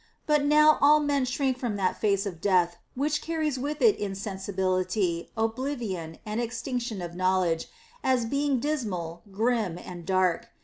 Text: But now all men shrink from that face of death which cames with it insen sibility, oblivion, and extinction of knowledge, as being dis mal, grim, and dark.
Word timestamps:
But 0.25 0.43
now 0.43 0.79
all 0.81 0.99
men 0.99 1.25
shrink 1.25 1.59
from 1.59 1.75
that 1.75 1.95
face 1.95 2.25
of 2.25 2.41
death 2.41 2.77
which 2.95 3.21
cames 3.21 3.59
with 3.59 3.83
it 3.83 3.99
insen 3.99 4.37
sibility, 4.41 5.29
oblivion, 5.37 6.17
and 6.25 6.41
extinction 6.41 7.03
of 7.03 7.13
knowledge, 7.13 7.67
as 8.03 8.25
being 8.25 8.59
dis 8.59 8.83
mal, 8.83 9.21
grim, 9.31 9.77
and 9.77 10.03
dark. 10.03 10.47